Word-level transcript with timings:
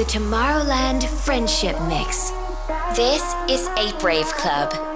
the 0.00 0.06
Tomorrowland 0.06 1.04
Friendship 1.04 1.78
Mix. 1.82 2.30
This 2.96 3.22
is 3.50 3.68
a 3.76 3.94
Brave 4.00 4.24
Club. 4.28 4.89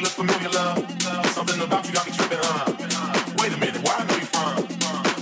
look 0.00 0.12
familiar, 0.12 0.48
love. 0.48 0.78
Something 1.32 1.60
about 1.60 1.86
you 1.86 1.92
got 1.92 2.06
me 2.06 2.12
huh? 2.16 2.72
Wait 3.38 3.52
a 3.52 3.56
minute, 3.58 3.82
I 3.84 4.04
know 4.04 4.16
you 4.16 4.24
from? 4.32 4.64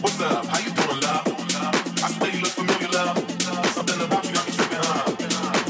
What's 0.03 0.21
up? 0.21 0.47
How 0.47 0.59
you 0.63 0.71
love? 1.03 1.27
I 1.99 2.09
look 2.39 2.53
familiar, 2.53 2.89
love. 2.89 3.19
Something 3.75 4.01
about 4.01 4.25
you 4.25 4.33
got 4.35 4.47
me 4.47 4.55
huh? 4.79 5.11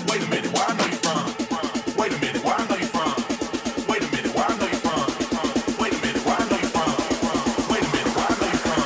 Wait 0.08 0.22
a 0.22 0.26
minute, 0.28 0.52
I 0.52 0.74
know 0.76 0.84
you 0.84 0.98
from? 1.00 1.24
Wait 1.96 2.12
a 2.12 2.18
minute, 2.20 2.44
I 2.44 2.66
know 2.68 2.76
you 2.76 2.86
from? 2.86 3.14
Wait 3.88 4.02
a 4.02 4.08
minute, 4.12 4.36
I 4.36 4.38
know 4.58 4.68
you 4.68 4.76
from? 4.76 5.06
Wait 5.80 5.92
a 5.92 5.98
minute, 6.04 6.26
I 6.26 6.44
know 6.44 6.58
you 6.58 6.68
from? 6.68 6.92
Wait 7.72 7.80
a 7.80 7.88
minute, 7.88 8.12
I 8.12 8.28
know 8.36 8.48
you 8.52 8.60
from? 8.60 8.84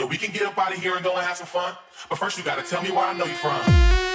Yeah, 0.00 0.06
we 0.06 0.16
can 0.16 0.32
get 0.32 0.46
up 0.46 0.56
out 0.56 0.72
of 0.72 0.80
here 0.80 0.94
and 0.94 1.04
go 1.04 1.12
and 1.16 1.26
have 1.26 1.36
some 1.36 1.46
fun, 1.46 1.74
but 2.08 2.16
first 2.18 2.38
you 2.38 2.44
gotta 2.44 2.62
tell 2.62 2.82
me 2.82 2.90
where 2.90 3.04
I 3.04 3.12
know 3.12 3.26
you 3.26 3.34
from. 3.34 4.13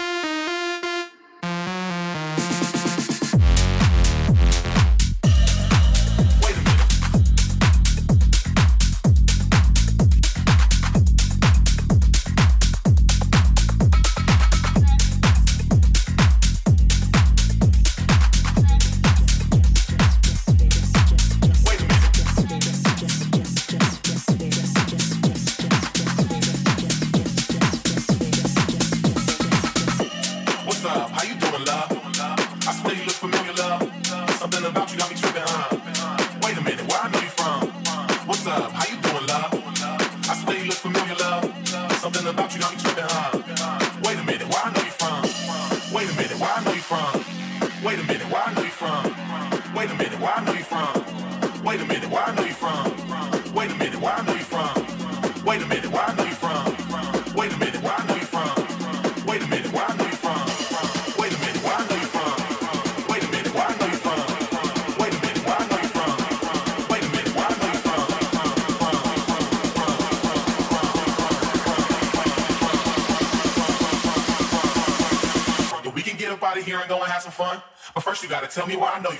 Tell 78.50 78.66
me 78.66 78.76
why 78.76 78.94
I 78.94 79.00
know 79.00 79.12
you. 79.12 79.20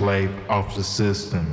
slave 0.00 0.30
of 0.48 0.74
the 0.76 0.82
system. 0.82 1.49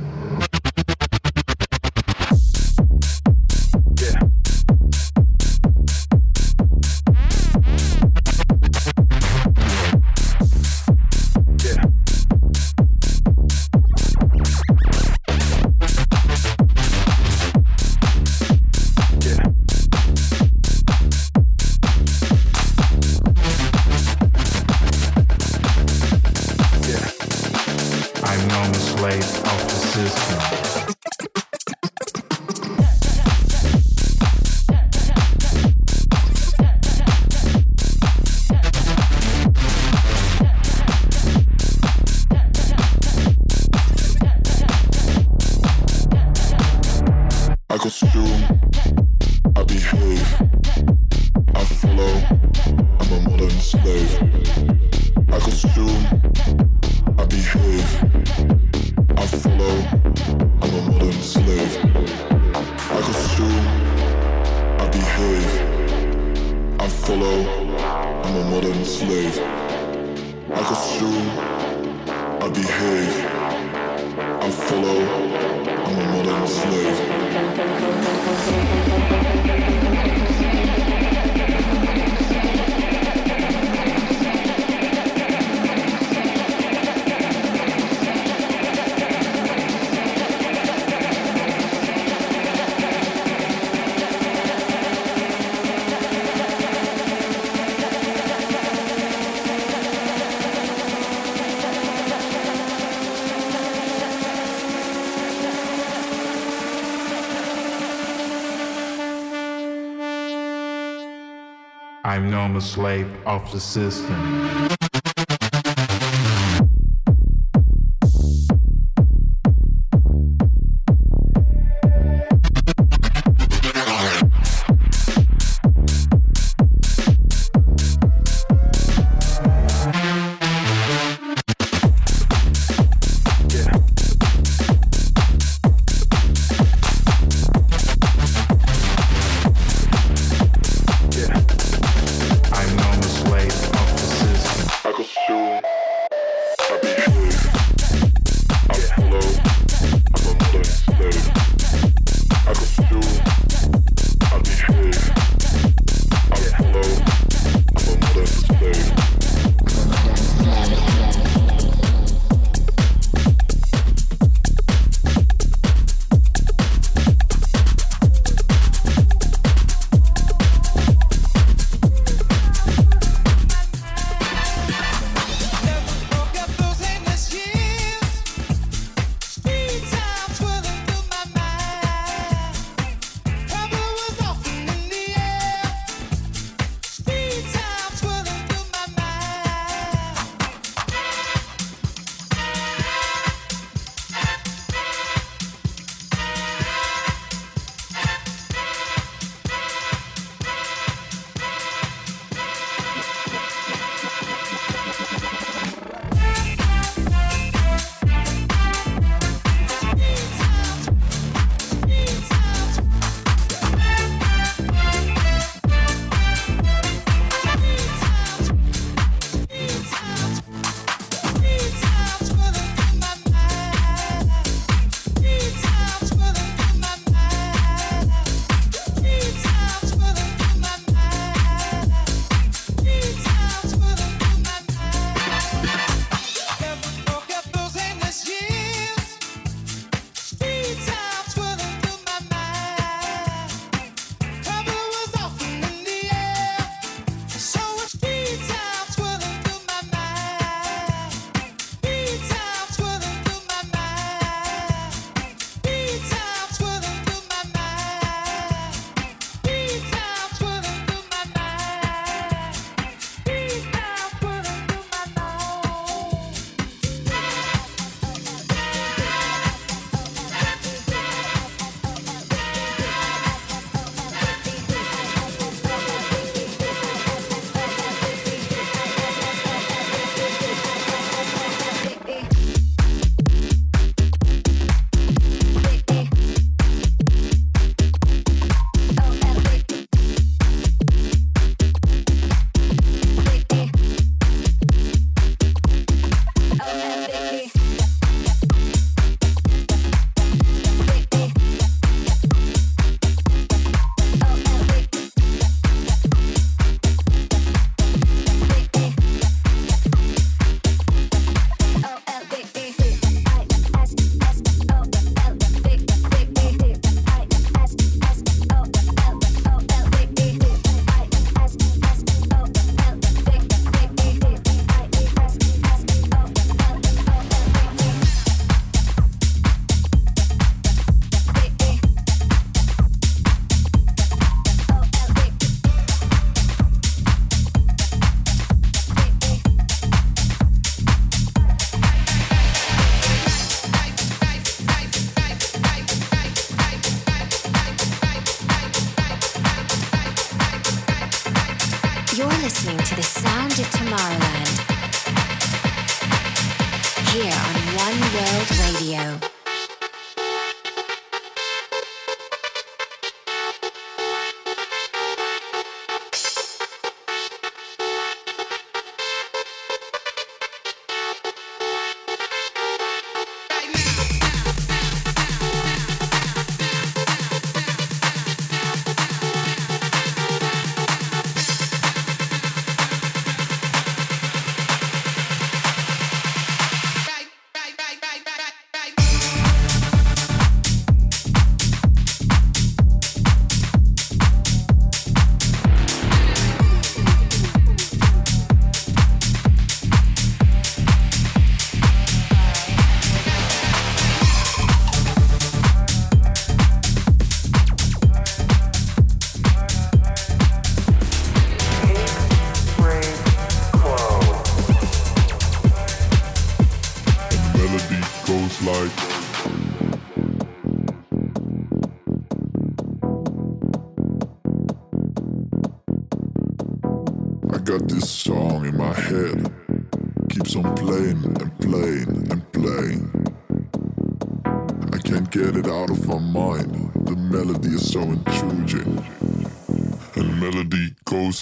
I'm 112.48 112.56
a 112.56 112.62
slave 112.62 113.10
of 113.26 113.52
the 113.52 113.60
system. 113.60 114.37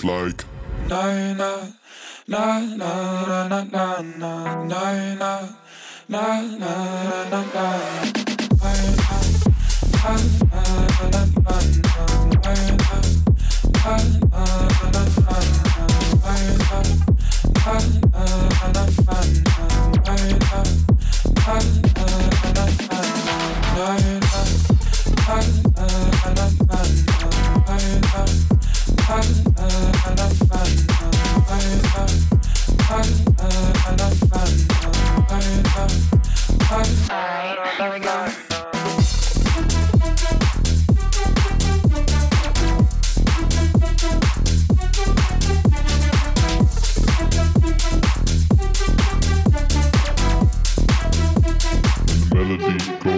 like 0.04 0.45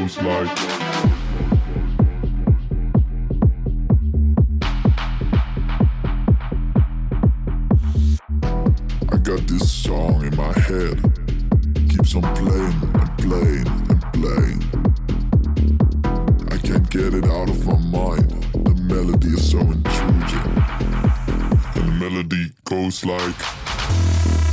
feels 0.09 0.25
like. 0.25 0.59
got 9.23 9.47
this 9.47 9.71
song 9.71 10.25
in 10.25 10.35
my 10.37 10.53
head. 10.61 11.03
Keeps 11.91 12.15
on 12.15 12.23
playing 12.35 12.81
and 12.95 13.19
playing 13.19 13.67
and 13.91 14.03
playing. 14.15 14.63
I 16.51 16.57
can't 16.57 16.89
get 16.89 17.13
it 17.13 17.27
out 17.27 17.51
of 17.51 17.67
my 17.67 17.77
mind. 17.77 18.31
The 18.65 18.75
melody 18.89 19.29
is 19.29 19.51
so 19.51 19.59
intrusive. 19.59 20.47
And 21.77 21.89
the 21.89 21.97
melody 22.01 22.53
goes 22.65 23.05
like. 23.05 24.48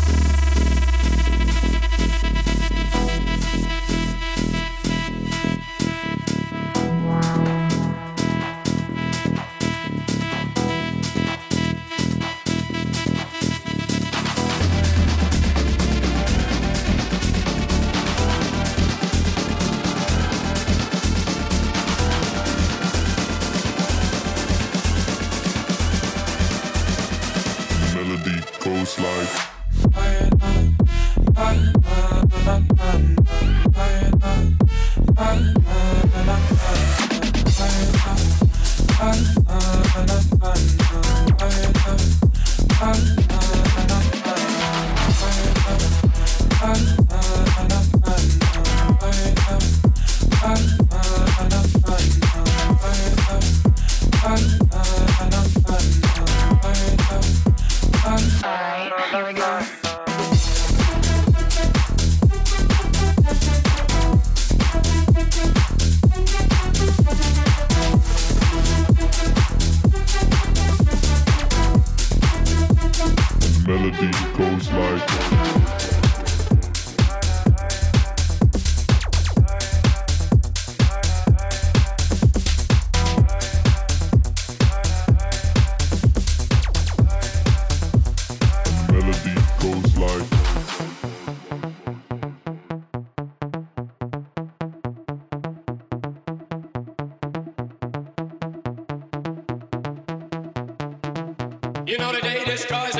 destroys 102.55 102.94